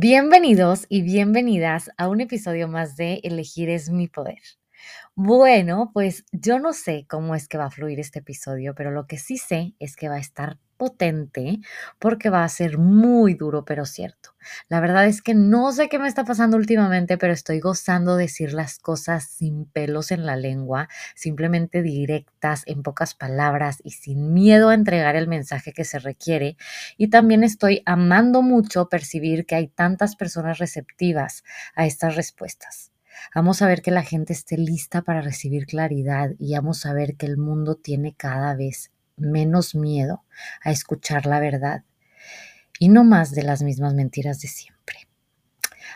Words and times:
Bienvenidos 0.00 0.86
y 0.88 1.02
bienvenidas 1.02 1.90
a 1.96 2.08
un 2.08 2.20
episodio 2.20 2.68
más 2.68 2.94
de 2.94 3.14
Elegir 3.24 3.68
es 3.68 3.90
mi 3.90 4.06
poder. 4.06 4.38
Bueno, 5.16 5.90
pues 5.92 6.24
yo 6.30 6.60
no 6.60 6.72
sé 6.72 7.04
cómo 7.08 7.34
es 7.34 7.48
que 7.48 7.58
va 7.58 7.64
a 7.64 7.70
fluir 7.72 7.98
este 7.98 8.20
episodio, 8.20 8.76
pero 8.76 8.92
lo 8.92 9.08
que 9.08 9.18
sí 9.18 9.38
sé 9.38 9.74
es 9.80 9.96
que 9.96 10.08
va 10.08 10.14
a 10.14 10.20
estar 10.20 10.60
potente 10.78 11.58
porque 11.98 12.30
va 12.30 12.44
a 12.44 12.48
ser 12.48 12.78
muy 12.78 13.34
duro, 13.34 13.64
pero 13.66 13.84
cierto. 13.84 14.30
La 14.68 14.80
verdad 14.80 15.06
es 15.06 15.20
que 15.20 15.34
no 15.34 15.72
sé 15.72 15.88
qué 15.88 15.98
me 15.98 16.08
está 16.08 16.24
pasando 16.24 16.56
últimamente, 16.56 17.18
pero 17.18 17.32
estoy 17.32 17.60
gozando 17.60 18.16
de 18.16 18.24
decir 18.24 18.52
las 18.52 18.78
cosas 18.78 19.24
sin 19.24 19.66
pelos 19.66 20.10
en 20.10 20.24
la 20.24 20.36
lengua, 20.36 20.88
simplemente 21.14 21.82
directas, 21.82 22.62
en 22.66 22.82
pocas 22.82 23.14
palabras 23.14 23.78
y 23.84 23.90
sin 23.90 24.32
miedo 24.32 24.70
a 24.70 24.74
entregar 24.74 25.16
el 25.16 25.28
mensaje 25.28 25.72
que 25.72 25.84
se 25.84 25.98
requiere. 25.98 26.56
Y 26.96 27.08
también 27.08 27.44
estoy 27.44 27.82
amando 27.84 28.42
mucho 28.42 28.88
percibir 28.88 29.44
que 29.44 29.56
hay 29.56 29.68
tantas 29.68 30.16
personas 30.16 30.58
receptivas 30.58 31.42
a 31.74 31.86
estas 31.86 32.16
respuestas. 32.16 32.92
Vamos 33.34 33.62
a 33.62 33.66
ver 33.66 33.82
que 33.82 33.90
la 33.90 34.02
gente 34.02 34.32
esté 34.32 34.56
lista 34.56 35.02
para 35.02 35.20
recibir 35.20 35.66
claridad 35.66 36.30
y 36.38 36.54
vamos 36.54 36.86
a 36.86 36.92
ver 36.92 37.16
que 37.16 37.26
el 37.26 37.36
mundo 37.36 37.74
tiene 37.74 38.14
cada 38.14 38.54
vez 38.54 38.92
menos 39.20 39.74
miedo 39.74 40.24
a 40.62 40.70
escuchar 40.70 41.26
la 41.26 41.40
verdad 41.40 41.84
y 42.78 42.88
no 42.88 43.04
más 43.04 43.32
de 43.32 43.42
las 43.42 43.62
mismas 43.62 43.94
mentiras 43.94 44.40
de 44.40 44.48
siempre. 44.48 45.08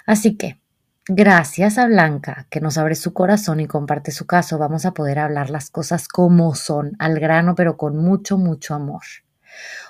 Así 0.06 0.36
que, 0.36 0.58
gracias 1.06 1.78
a 1.78 1.86
Blanca, 1.86 2.46
que 2.50 2.60
nos 2.60 2.78
abre 2.78 2.94
su 2.94 3.12
corazón 3.12 3.60
y 3.60 3.66
comparte 3.66 4.10
su 4.10 4.26
caso, 4.26 4.58
vamos 4.58 4.84
a 4.84 4.92
poder 4.92 5.18
hablar 5.18 5.50
las 5.50 5.70
cosas 5.70 6.08
como 6.08 6.54
son, 6.54 6.92
al 6.98 7.18
grano, 7.20 7.54
pero 7.54 7.76
con 7.76 7.96
mucho, 7.96 8.38
mucho 8.38 8.74
amor. 8.74 9.02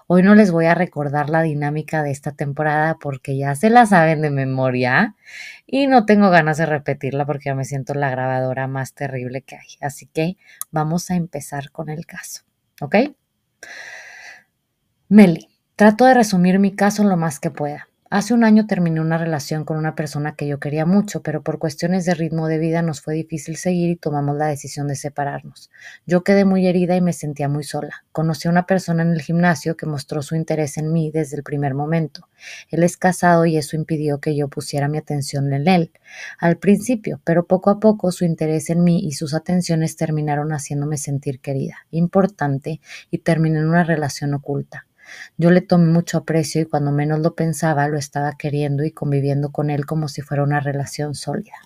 Hoy 0.06 0.22
no 0.22 0.34
les 0.34 0.50
voy 0.50 0.66
a 0.66 0.74
recordar 0.74 1.30
la 1.30 1.42
dinámica 1.42 2.02
de 2.02 2.10
esta 2.10 2.32
temporada 2.32 2.98
porque 3.00 3.36
ya 3.36 3.54
se 3.54 3.70
la 3.70 3.86
saben 3.86 4.20
de 4.20 4.30
memoria 4.30 5.14
y 5.66 5.86
no 5.86 6.04
tengo 6.04 6.30
ganas 6.30 6.58
de 6.58 6.66
repetirla 6.66 7.24
porque 7.24 7.44
ya 7.46 7.54
me 7.54 7.64
siento 7.64 7.94
la 7.94 8.10
grabadora 8.10 8.66
más 8.66 8.94
terrible 8.94 9.42
que 9.42 9.56
hay. 9.56 9.68
Así 9.80 10.06
que 10.06 10.36
vamos 10.70 11.10
a 11.10 11.14
empezar 11.14 11.70
con 11.70 11.88
el 11.88 12.06
caso, 12.06 12.42
¿ok? 12.80 12.96
Meli, 15.08 15.48
trato 15.76 16.04
de 16.04 16.14
resumir 16.14 16.58
mi 16.58 16.74
caso 16.74 17.04
lo 17.04 17.16
más 17.16 17.38
que 17.38 17.50
pueda. 17.50 17.88
Hace 18.14 18.34
un 18.34 18.44
año 18.44 18.66
terminé 18.66 19.00
una 19.00 19.16
relación 19.16 19.64
con 19.64 19.78
una 19.78 19.94
persona 19.94 20.36
que 20.36 20.46
yo 20.46 20.60
quería 20.60 20.84
mucho, 20.84 21.22
pero 21.22 21.42
por 21.42 21.58
cuestiones 21.58 22.04
de 22.04 22.12
ritmo 22.12 22.46
de 22.46 22.58
vida 22.58 22.82
nos 22.82 23.00
fue 23.00 23.14
difícil 23.14 23.56
seguir 23.56 23.88
y 23.88 23.96
tomamos 23.96 24.36
la 24.36 24.48
decisión 24.48 24.86
de 24.86 24.96
separarnos. 24.96 25.70
Yo 26.06 26.22
quedé 26.22 26.44
muy 26.44 26.66
herida 26.66 26.94
y 26.94 27.00
me 27.00 27.14
sentía 27.14 27.48
muy 27.48 27.64
sola. 27.64 28.04
Conocí 28.12 28.48
a 28.48 28.50
una 28.50 28.66
persona 28.66 29.02
en 29.02 29.12
el 29.12 29.22
gimnasio 29.22 29.78
que 29.78 29.86
mostró 29.86 30.20
su 30.20 30.36
interés 30.36 30.76
en 30.76 30.92
mí 30.92 31.10
desde 31.10 31.38
el 31.38 31.42
primer 31.42 31.72
momento. 31.72 32.28
Él 32.68 32.82
es 32.82 32.98
casado 32.98 33.46
y 33.46 33.56
eso 33.56 33.76
impidió 33.76 34.20
que 34.20 34.36
yo 34.36 34.48
pusiera 34.48 34.88
mi 34.88 34.98
atención 34.98 35.50
en 35.50 35.66
él 35.66 35.92
al 36.38 36.58
principio, 36.58 37.18
pero 37.24 37.46
poco 37.46 37.70
a 37.70 37.80
poco 37.80 38.12
su 38.12 38.26
interés 38.26 38.68
en 38.68 38.84
mí 38.84 39.00
y 39.02 39.12
sus 39.12 39.32
atenciones 39.32 39.96
terminaron 39.96 40.50
haciéndome 40.50 40.98
sentir 40.98 41.40
querida, 41.40 41.86
importante 41.90 42.82
y 43.10 43.20
terminé 43.20 43.60
en 43.60 43.68
una 43.68 43.84
relación 43.84 44.34
oculta. 44.34 44.84
Yo 45.36 45.50
le 45.50 45.60
tomé 45.60 45.92
mucho 45.92 46.18
aprecio 46.18 46.62
y 46.62 46.66
cuando 46.66 46.92
menos 46.92 47.20
lo 47.20 47.34
pensaba 47.34 47.88
lo 47.88 47.98
estaba 47.98 48.32
queriendo 48.38 48.84
y 48.84 48.92
conviviendo 48.92 49.52
con 49.52 49.70
él 49.70 49.86
como 49.86 50.08
si 50.08 50.22
fuera 50.22 50.42
una 50.42 50.60
relación 50.60 51.14
sólida. 51.14 51.56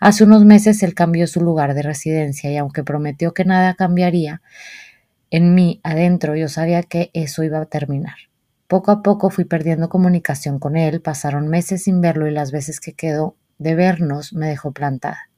Hace 0.00 0.24
unos 0.24 0.44
meses 0.44 0.82
él 0.82 0.94
cambió 0.94 1.26
su 1.26 1.40
lugar 1.40 1.74
de 1.74 1.82
residencia 1.82 2.50
y 2.50 2.56
aunque 2.56 2.84
prometió 2.84 3.34
que 3.34 3.44
nada 3.44 3.74
cambiaría, 3.74 4.42
en 5.30 5.54
mí 5.54 5.80
adentro 5.82 6.36
yo 6.36 6.48
sabía 6.48 6.82
que 6.82 7.10
eso 7.14 7.42
iba 7.42 7.60
a 7.60 7.66
terminar. 7.66 8.16
Poco 8.68 8.90
a 8.90 9.02
poco 9.02 9.30
fui 9.30 9.44
perdiendo 9.44 9.88
comunicación 9.88 10.58
con 10.58 10.76
él, 10.76 11.00
pasaron 11.00 11.48
meses 11.48 11.84
sin 11.84 12.00
verlo 12.00 12.26
y 12.26 12.32
las 12.32 12.52
veces 12.52 12.80
que 12.80 12.94
quedó 12.94 13.36
de 13.58 13.74
vernos 13.74 14.32
me 14.32 14.48
dejó 14.48 14.72
plantada. 14.72 15.30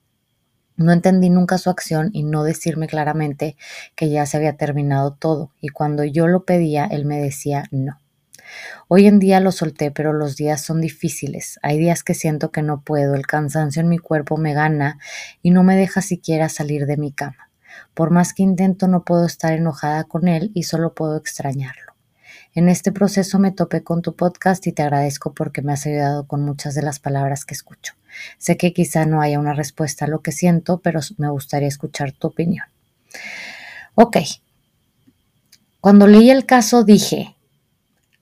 No 0.79 0.93
entendí 0.93 1.29
nunca 1.29 1.59
su 1.59 1.71
acción 1.71 2.11
y 2.13 2.23
no 2.23 2.45
decirme 2.45 2.87
claramente 2.87 3.57
que 3.97 4.11
ya 4.11 4.27
se 4.27 4.37
había 4.37 4.57
terminado 4.57 5.13
todo, 5.13 5.51
y 5.61 5.71
cuando 5.71 6.05
yo 6.05 6.29
lo 6.29 6.45
pedía, 6.45 6.85
él 6.85 7.05
me 7.05 7.19
decía 7.19 7.65
no. 7.73 7.99
Hoy 8.87 9.09
en 9.09 9.19
día 9.19 9.41
lo 9.41 9.51
solté, 9.51 9.91
pero 9.91 10.13
los 10.13 10.37
días 10.37 10.63
son 10.63 10.81
difíciles. 10.81 11.59
Hay 11.63 11.79
días 11.79 12.05
que 12.05 12.15
siento 12.15 12.53
que 12.53 12.63
no 12.63 12.83
puedo, 12.83 13.17
el 13.17 13.27
cansancio 13.27 13.83
en 13.83 13.89
mi 13.89 13.99
cuerpo 13.99 14.37
me 14.37 14.55
gana 14.55 15.01
y 15.43 15.51
no 15.51 15.65
me 15.65 15.75
deja 15.75 16.01
siquiera 16.01 16.49
salir 16.49 16.87
de 16.87 16.97
mi 16.97 17.11
cama. 17.11 17.51
Por 17.93 18.13
más 18.13 18.33
que 18.33 18.45
intento 18.45 18.87
no 18.87 19.05
puedo 19.05 19.27
estar 19.27 19.55
enojada 19.55 20.05
con 20.05 20.29
él 20.29 20.53
y 20.55 20.63
solo 20.63 20.95
puedo 20.95 21.17
extrañarlo. 21.17 21.98
En 22.59 22.69
este 22.69 22.91
proceso 22.91 23.39
me 23.39 23.53
topé 23.53 23.85
con 23.85 24.03
tu 24.03 24.17
podcast 24.17 24.67
y 24.67 24.73
te 24.73 24.83
agradezco 24.83 25.33
porque 25.33 25.63
me 25.63 25.75
has 25.75 25.87
ayudado 25.87 26.27
con 26.27 26.43
muchas 26.43 26.75
de 26.75 26.83
las 26.83 26.99
palabras 26.99 27.45
que 27.45 27.55
escucho. 27.55 27.95
Sé 28.37 28.57
que 28.57 28.73
quizá 28.73 29.07
no 29.07 29.21
haya 29.21 29.39
una 29.39 29.55
respuesta 29.55 30.07
a 30.07 30.09
lo 30.09 30.23
que 30.23 30.33
siento, 30.33 30.79
pero 30.79 30.99
me 31.19 31.31
gustaría 31.31 31.69
escuchar 31.69 32.11
tu 32.11 32.27
opinión. 32.27 32.67
Ok. 33.95 34.17
Cuando 35.81 36.09
leí 36.09 36.31
el 36.31 36.47
caso 36.47 36.83
dije, 36.83 37.37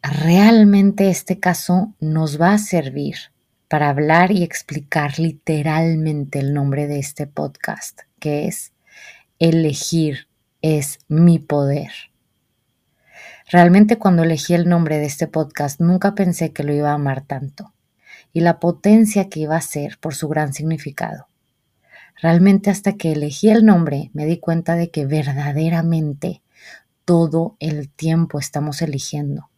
realmente 0.03 1.09
este 1.09 1.41
caso 1.41 1.95
nos 1.99 2.39
va 2.39 2.53
a 2.53 2.59
servir 2.59 3.17
para 3.69 3.89
hablar 3.89 4.33
y 4.33 4.43
explicar 4.43 5.19
literalmente 5.19 6.41
el 6.41 6.53
nombre 6.53 6.87
de 6.87 6.99
este 6.99 7.27
podcast, 7.27 8.01
que 8.21 8.49
es 8.49 8.73
Elegir 9.39 10.29
es 10.61 10.99
mi 11.09 11.39
poder. 11.39 11.91
Realmente 13.49 13.97
cuando 13.97 14.25
elegí 14.25 14.55
el 14.55 14.69
nombre 14.69 14.99
de 14.99 15.07
este 15.07 15.29
podcast 15.29 15.81
nunca 15.81 16.17
pensé 16.17 16.53
que 16.53 16.65
lo 16.65 16.73
iba 16.75 16.91
a 16.91 16.95
amar 16.95 17.23
tanto 17.23 17.73
y 18.33 18.41
la 18.41 18.59
potencia 18.59 19.29
que 19.29 19.39
iba 19.39 19.57
a 19.57 19.61
ser 19.61 19.99
por 20.01 20.17
su 20.17 20.27
gran 20.27 20.53
significado. 20.53 21.29
Realmente 22.21 22.71
hasta 22.71 22.97
que 22.97 23.13
elegí 23.13 23.49
el 23.51 23.65
nombre 23.65 24.11
me 24.15 24.27
di 24.27 24.39
cuenta 24.39 24.75
de 24.75 24.91
que 24.91 25.07
verdaderamente 25.07 26.43
todo 27.05 27.55
el 27.61 27.89
tiempo 27.89 28.41
estamos 28.41 28.83
eligiendo. 28.83 29.49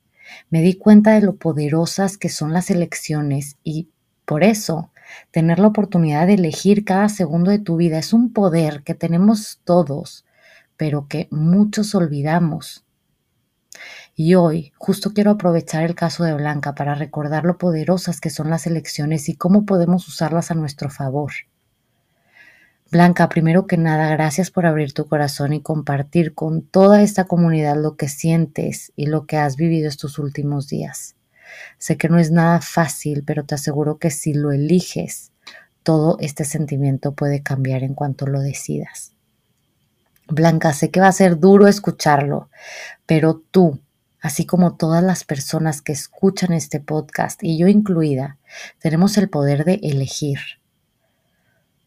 Me 0.50 0.60
di 0.60 0.74
cuenta 0.74 1.12
de 1.12 1.22
lo 1.22 1.36
poderosas 1.36 2.18
que 2.18 2.28
son 2.28 2.52
las 2.52 2.68
elecciones 2.70 3.56
y 3.64 3.88
por 4.26 4.44
eso 4.44 4.90
tener 5.30 5.58
la 5.58 5.68
oportunidad 5.68 6.26
de 6.26 6.34
elegir 6.34 6.84
cada 6.84 7.08
segundo 7.08 7.50
de 7.50 7.58
tu 7.58 7.76
vida 7.76 7.98
es 7.98 8.12
un 8.12 8.34
poder 8.34 8.82
que 8.82 8.94
tenemos 8.94 9.60
todos, 9.64 10.26
pero 10.76 11.08
que 11.08 11.26
muchos 11.30 11.94
olvidamos. 11.94 12.84
Y 14.20 14.34
hoy 14.34 14.72
justo 14.78 15.12
quiero 15.14 15.30
aprovechar 15.30 15.84
el 15.84 15.94
caso 15.94 16.24
de 16.24 16.34
Blanca 16.34 16.74
para 16.74 16.96
recordar 16.96 17.44
lo 17.44 17.56
poderosas 17.56 18.20
que 18.20 18.30
son 18.30 18.50
las 18.50 18.66
elecciones 18.66 19.28
y 19.28 19.36
cómo 19.36 19.64
podemos 19.64 20.08
usarlas 20.08 20.50
a 20.50 20.56
nuestro 20.56 20.90
favor. 20.90 21.30
Blanca, 22.90 23.28
primero 23.28 23.68
que 23.68 23.76
nada, 23.76 24.10
gracias 24.10 24.50
por 24.50 24.66
abrir 24.66 24.92
tu 24.92 25.06
corazón 25.06 25.52
y 25.52 25.62
compartir 25.62 26.34
con 26.34 26.62
toda 26.62 27.00
esta 27.02 27.26
comunidad 27.26 27.80
lo 27.80 27.94
que 27.94 28.08
sientes 28.08 28.92
y 28.96 29.06
lo 29.06 29.24
que 29.24 29.36
has 29.36 29.54
vivido 29.54 29.88
estos 29.88 30.18
últimos 30.18 30.66
días. 30.66 31.14
Sé 31.78 31.96
que 31.96 32.08
no 32.08 32.18
es 32.18 32.32
nada 32.32 32.60
fácil, 32.60 33.22
pero 33.24 33.44
te 33.44 33.54
aseguro 33.54 33.98
que 33.98 34.10
si 34.10 34.34
lo 34.34 34.50
eliges, 34.50 35.30
todo 35.84 36.16
este 36.18 36.44
sentimiento 36.44 37.12
puede 37.12 37.44
cambiar 37.44 37.84
en 37.84 37.94
cuanto 37.94 38.26
lo 38.26 38.40
decidas. 38.40 39.12
Blanca, 40.26 40.72
sé 40.72 40.90
que 40.90 40.98
va 40.98 41.06
a 41.06 41.12
ser 41.12 41.38
duro 41.38 41.68
escucharlo, 41.68 42.50
pero 43.06 43.40
tú 43.52 43.78
así 44.20 44.46
como 44.46 44.76
todas 44.76 45.02
las 45.02 45.24
personas 45.24 45.82
que 45.82 45.92
escuchan 45.92 46.52
este 46.52 46.80
podcast, 46.80 47.42
y 47.42 47.58
yo 47.58 47.68
incluida, 47.68 48.38
tenemos 48.80 49.16
el 49.18 49.28
poder 49.28 49.64
de 49.64 49.80
elegir. 49.82 50.38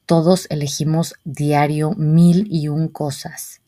Todos 0.06 0.48
elegimos 0.50 1.16
diario 1.24 1.92
mil 1.92 2.48
y 2.50 2.68
un 2.68 2.88
cosas. 2.88 3.62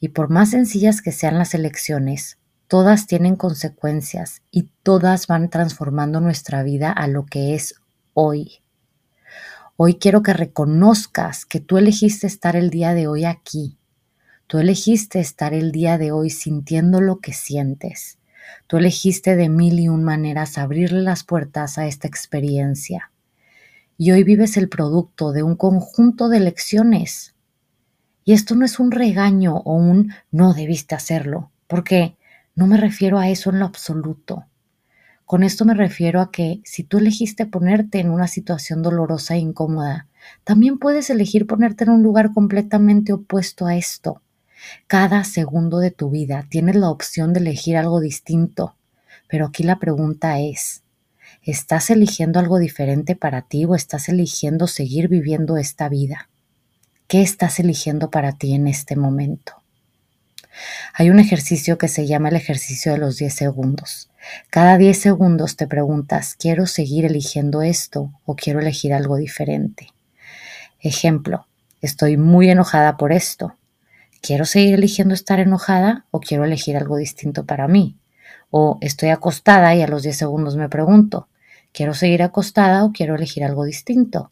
Y 0.00 0.08
por 0.08 0.30
más 0.30 0.50
sencillas 0.50 1.00
que 1.00 1.12
sean 1.12 1.38
las 1.38 1.54
elecciones, 1.54 2.38
todas 2.68 3.06
tienen 3.06 3.36
consecuencias 3.36 4.42
y 4.50 4.68
todas 4.82 5.26
van 5.26 5.48
transformando 5.48 6.20
nuestra 6.20 6.62
vida 6.62 6.90
a 6.90 7.06
lo 7.06 7.24
que 7.26 7.54
es 7.54 7.74
hoy. 8.14 8.60
Hoy 9.76 9.96
quiero 9.96 10.22
que 10.22 10.32
reconozcas 10.32 11.44
que 11.44 11.60
tú 11.60 11.76
elegiste 11.76 12.26
estar 12.26 12.56
el 12.56 12.70
día 12.70 12.94
de 12.94 13.06
hoy 13.06 13.24
aquí. 13.24 13.76
Tú 14.48 14.58
elegiste 14.58 15.18
estar 15.18 15.54
el 15.54 15.72
día 15.72 15.98
de 15.98 16.12
hoy 16.12 16.30
sintiendo 16.30 17.00
lo 17.00 17.18
que 17.18 17.32
sientes. 17.32 18.18
Tú 18.68 18.76
elegiste 18.76 19.34
de 19.34 19.48
mil 19.48 19.80
y 19.80 19.88
un 19.88 20.04
maneras 20.04 20.56
abrirle 20.56 21.02
las 21.02 21.24
puertas 21.24 21.78
a 21.78 21.86
esta 21.88 22.06
experiencia. 22.06 23.10
Y 23.98 24.12
hoy 24.12 24.22
vives 24.22 24.56
el 24.56 24.68
producto 24.68 25.32
de 25.32 25.42
un 25.42 25.56
conjunto 25.56 26.28
de 26.28 26.38
lecciones. 26.38 27.34
Y 28.24 28.34
esto 28.34 28.54
no 28.54 28.64
es 28.64 28.78
un 28.78 28.92
regaño 28.92 29.56
o 29.56 29.74
un 29.74 30.12
no 30.30 30.54
debiste 30.54 30.94
hacerlo, 30.94 31.50
porque 31.66 32.16
no 32.54 32.68
me 32.68 32.76
refiero 32.76 33.18
a 33.18 33.28
eso 33.28 33.50
en 33.50 33.58
lo 33.58 33.64
absoluto. 33.64 34.44
Con 35.24 35.42
esto 35.42 35.64
me 35.64 35.74
refiero 35.74 36.20
a 36.20 36.30
que 36.30 36.60
si 36.64 36.84
tú 36.84 36.98
elegiste 36.98 37.46
ponerte 37.46 37.98
en 37.98 38.10
una 38.10 38.28
situación 38.28 38.80
dolorosa 38.80 39.34
e 39.34 39.38
incómoda, 39.38 40.06
también 40.44 40.78
puedes 40.78 41.10
elegir 41.10 41.48
ponerte 41.48 41.82
en 41.82 41.90
un 41.90 42.04
lugar 42.04 42.32
completamente 42.32 43.12
opuesto 43.12 43.66
a 43.66 43.74
esto. 43.74 44.22
Cada 44.86 45.24
segundo 45.24 45.78
de 45.78 45.90
tu 45.90 46.10
vida 46.10 46.46
tienes 46.48 46.76
la 46.76 46.90
opción 46.90 47.32
de 47.32 47.40
elegir 47.40 47.76
algo 47.76 48.00
distinto, 48.00 48.76
pero 49.28 49.46
aquí 49.46 49.62
la 49.62 49.78
pregunta 49.78 50.38
es, 50.38 50.82
¿estás 51.42 51.90
eligiendo 51.90 52.38
algo 52.38 52.58
diferente 52.58 53.16
para 53.16 53.42
ti 53.42 53.64
o 53.64 53.74
estás 53.74 54.08
eligiendo 54.08 54.66
seguir 54.66 55.08
viviendo 55.08 55.56
esta 55.56 55.88
vida? 55.88 56.28
¿Qué 57.08 57.22
estás 57.22 57.60
eligiendo 57.60 58.10
para 58.10 58.32
ti 58.32 58.54
en 58.54 58.66
este 58.66 58.96
momento? 58.96 59.62
Hay 60.94 61.10
un 61.10 61.18
ejercicio 61.18 61.78
que 61.78 61.88
se 61.88 62.06
llama 62.06 62.30
el 62.30 62.36
ejercicio 62.36 62.92
de 62.92 62.98
los 62.98 63.18
10 63.18 63.34
segundos. 63.34 64.10
Cada 64.50 64.78
10 64.78 64.98
segundos 64.98 65.56
te 65.56 65.66
preguntas, 65.66 66.34
¿quiero 66.34 66.66
seguir 66.66 67.04
eligiendo 67.04 67.62
esto 67.62 68.12
o 68.24 68.34
quiero 68.34 68.60
elegir 68.60 68.92
algo 68.92 69.16
diferente? 69.16 69.88
Ejemplo, 70.80 71.46
estoy 71.80 72.16
muy 72.16 72.50
enojada 72.50 72.96
por 72.96 73.12
esto. 73.12 73.54
¿Quiero 74.20 74.44
seguir 74.44 74.74
eligiendo 74.74 75.14
estar 75.14 75.40
enojada 75.40 76.06
o 76.10 76.20
quiero 76.20 76.44
elegir 76.44 76.76
algo 76.76 76.96
distinto 76.96 77.46
para 77.46 77.68
mí? 77.68 77.98
O 78.50 78.78
estoy 78.80 79.10
acostada 79.10 79.74
y 79.74 79.82
a 79.82 79.88
los 79.88 80.02
10 80.02 80.16
segundos 80.16 80.56
me 80.56 80.68
pregunto, 80.68 81.28
¿quiero 81.72 81.94
seguir 81.94 82.22
acostada 82.22 82.84
o 82.84 82.92
quiero 82.92 83.14
elegir 83.14 83.44
algo 83.44 83.64
distinto? 83.64 84.30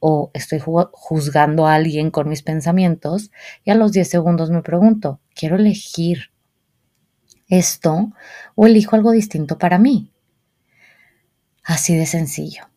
o 0.00 0.30
estoy 0.34 0.60
juzgando 0.60 1.66
a 1.66 1.74
alguien 1.74 2.10
con 2.10 2.28
mis 2.28 2.42
pensamientos 2.42 3.30
y 3.64 3.70
a 3.70 3.74
los 3.74 3.92
10 3.92 4.08
segundos 4.08 4.50
me 4.50 4.62
pregunto, 4.62 5.20
¿quiero 5.34 5.56
elegir 5.56 6.30
esto 7.48 8.12
o 8.54 8.66
elijo 8.66 8.96
algo 8.96 9.10
distinto 9.10 9.58
para 9.58 9.78
mí? 9.78 10.12
Así 11.64 11.96
de 11.96 12.06
sencillo. 12.06 12.68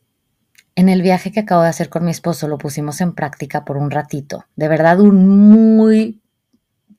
En 0.76 0.90
el 0.90 1.02
viaje 1.02 1.32
que 1.32 1.42
acabo 1.42 1.64
de 1.64 1.70
hacer 1.70 1.90
con 1.90 2.06
mi 2.06 2.12
esposo 2.12 2.48
lo 2.48 2.58
pusimos 2.58 3.02
en 3.02 3.14
práctica 3.14 3.66
por 3.66 3.78
un 3.78 3.92
ratito, 3.92 4.46
de 4.56 4.68
verdad 4.68 5.00
un 5.00 5.50
muy 5.50 6.21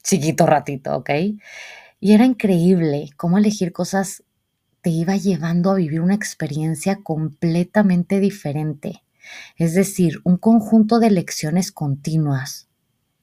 chiquito 0.02 0.46
ratito, 0.46 0.96
¿ok? 0.96 1.10
Y 2.00 2.12
era 2.12 2.24
increíble 2.24 3.10
cómo 3.16 3.38
elegir 3.38 3.72
cosas 3.72 4.24
te 4.80 4.90
iba 4.90 5.16
llevando 5.16 5.70
a 5.70 5.76
vivir 5.76 6.00
una 6.00 6.14
experiencia 6.14 7.00
completamente 7.02 8.18
diferente 8.18 9.02
es 9.56 9.74
decir, 9.74 10.20
un 10.24 10.36
conjunto 10.36 10.98
de 10.98 11.10
lecciones 11.10 11.72
continuas. 11.72 12.68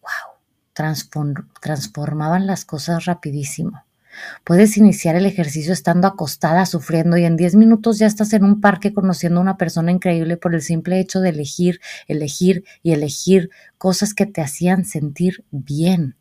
¡Wow! 0.02 0.90
transformaban 1.62 2.48
las 2.48 2.64
cosas 2.64 3.06
rapidísimo. 3.06 3.84
Puedes 4.44 4.78
iniciar 4.78 5.16
el 5.16 5.26
ejercicio 5.26 5.72
estando 5.72 6.08
acostada, 6.08 6.66
sufriendo 6.66 7.18
y 7.18 7.26
en 7.26 7.38
10 7.38 7.56
minutos 7.56 8.00
ya 8.00 8.08
estás 8.08 8.34
en 8.34 8.44
un 8.44 8.60
parque 8.60 8.94
conociendo 8.94 9.40
a 9.40 9.44
una 9.44 9.58
persona 9.58 9.92
increíble 9.92 10.36
por 10.38 10.56
el 10.56 10.62
simple 10.62 11.00
hecho 11.00 11.20
de 11.20 11.30
elegir, 11.30 11.80
elegir 12.08 12.64
y 12.81 12.92
elegir 12.92 13.50
cosas 13.78 14.14
que 14.14 14.26
te 14.26 14.42
hacían 14.42 14.86
sentir 14.86 15.46
bien. 15.52 16.16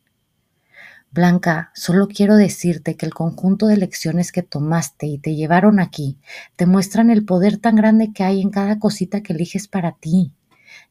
Blanca, 1.10 1.70
solo 1.74 2.06
quiero 2.06 2.36
decirte 2.36 2.96
que 2.96 3.06
el 3.06 3.14
conjunto 3.14 3.66
de 3.66 3.78
lecciones 3.78 4.30
que 4.30 4.42
tomaste 4.42 5.06
y 5.06 5.16
te 5.16 5.34
llevaron 5.34 5.80
aquí 5.80 6.18
te 6.54 6.66
muestran 6.66 7.08
el 7.08 7.24
poder 7.24 7.56
tan 7.56 7.76
grande 7.76 8.12
que 8.12 8.24
hay 8.24 8.42
en 8.42 8.50
cada 8.50 8.78
cosita 8.78 9.22
que 9.22 9.32
eliges 9.32 9.68
para 9.68 9.92
ti. 9.92 10.32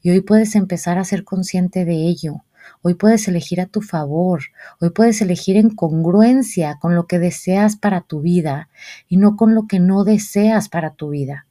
Y 0.01 0.09
hoy 0.09 0.21
puedes 0.21 0.55
empezar 0.55 0.97
a 0.97 1.03
ser 1.03 1.23
consciente 1.23 1.85
de 1.85 2.07
ello. 2.07 2.43
Hoy 2.81 2.95
puedes 2.95 3.27
elegir 3.27 3.61
a 3.61 3.67
tu 3.67 3.81
favor. 3.81 4.41
Hoy 4.81 4.89
puedes 4.89 5.21
elegir 5.21 5.55
en 5.55 5.69
congruencia 5.69 6.79
con 6.81 6.95
lo 6.95 7.05
que 7.05 7.19
deseas 7.19 7.75
para 7.75 8.01
tu 8.01 8.21
vida 8.21 8.69
y 9.07 9.17
no 9.17 9.37
con 9.37 9.53
lo 9.53 9.67
que 9.67 9.79
no 9.79 10.03
deseas 10.03 10.67
para 10.67 10.95
tu 10.95 11.09
vida. 11.09 11.45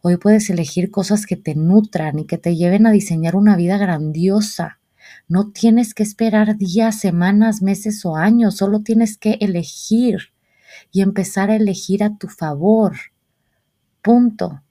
Hoy 0.00 0.16
puedes 0.16 0.48
elegir 0.48 0.90
cosas 0.90 1.26
que 1.26 1.36
te 1.36 1.54
nutran 1.54 2.18
y 2.18 2.24
que 2.24 2.38
te 2.38 2.56
lleven 2.56 2.86
a 2.86 2.90
diseñar 2.90 3.36
una 3.36 3.54
vida 3.54 3.76
grandiosa 3.76 4.78
no 5.28 5.50
tienes 5.50 5.94
que 5.94 6.02
esperar 6.02 6.56
días, 6.56 6.98
semanas, 6.98 7.62
meses 7.62 8.04
o 8.04 8.16
años, 8.16 8.56
solo 8.56 8.82
tienes 8.82 9.16
que 9.18 9.38
elegir 9.40 10.32
y 10.90 11.02
empezar 11.02 11.50
a 11.50 11.56
elegir 11.56 12.02
a 12.04 12.16
tu 12.16 12.28
favor. 12.28 12.96
Punto. 14.02 14.62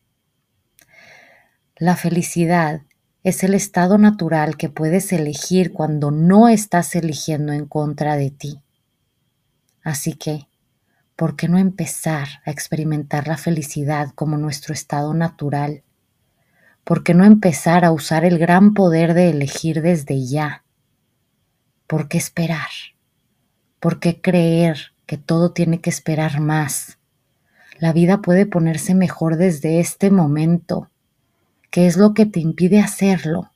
La 1.77 1.95
felicidad 1.95 2.81
es 3.23 3.43
el 3.43 3.53
estado 3.53 3.97
natural 3.97 4.57
que 4.57 4.69
puedes 4.69 5.11
elegir 5.13 5.73
cuando 5.73 6.11
no 6.11 6.47
estás 6.47 6.95
eligiendo 6.95 7.53
en 7.53 7.65
contra 7.65 8.15
de 8.15 8.31
ti. 8.31 8.61
Así 9.83 10.13
que, 10.13 10.47
¿por 11.15 11.35
qué 11.35 11.47
no 11.47 11.57
empezar 11.57 12.27
a 12.45 12.51
experimentar 12.51 13.27
la 13.27 13.37
felicidad 13.37 14.09
como 14.15 14.37
nuestro 14.37 14.73
estado 14.73 15.13
natural? 15.13 15.83
¿Por 16.83 17.03
qué 17.03 17.13
no 17.13 17.25
empezar 17.25 17.85
a 17.85 17.91
usar 17.91 18.25
el 18.25 18.39
gran 18.39 18.73
poder 18.73 19.13
de 19.13 19.29
elegir 19.29 19.81
desde 19.81 20.25
ya? 20.25 20.63
¿Por 21.87 22.07
qué 22.07 22.17
esperar? 22.17 22.69
¿Por 23.79 23.99
qué 23.99 24.19
creer 24.21 24.93
que 25.05 25.17
todo 25.17 25.51
tiene 25.51 25.79
que 25.79 25.89
esperar 25.89 26.39
más? 26.39 26.97
La 27.79 27.93
vida 27.93 28.21
puede 28.21 28.45
ponerse 28.45 28.95
mejor 28.95 29.37
desde 29.37 29.79
este 29.79 30.09
momento. 30.09 30.89
¿Qué 31.69 31.87
es 31.87 31.97
lo 31.97 32.13
que 32.13 32.25
te 32.25 32.39
impide 32.39 32.79
hacerlo? 32.79 33.51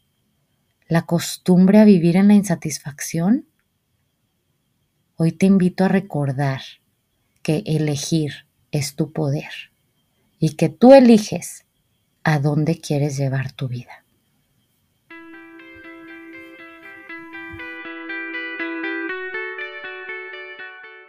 ¿La 0.88 1.03
costumbre 1.03 1.79
a 1.79 1.85
vivir 1.85 2.17
en 2.17 2.27
la 2.27 2.35
insatisfacción? 2.35 3.47
Hoy 5.15 5.31
te 5.31 5.45
invito 5.47 5.83
a 5.83 5.88
recordar 5.88 6.61
que 7.41 7.63
elegir 7.65 8.47
es 8.71 8.95
tu 8.95 9.11
poder 9.11 9.51
y 10.39 10.55
que 10.55 10.69
tú 10.69 10.93
eliges 10.93 11.64
a 12.27 12.39
dónde 12.39 12.82
quieres 12.82 13.17
llevar 13.17 13.51
tu 13.51 13.67
vida. 13.67 14.04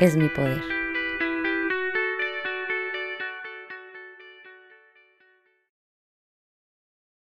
es 0.00 0.16
mi 0.16 0.30
poder. 0.30 0.79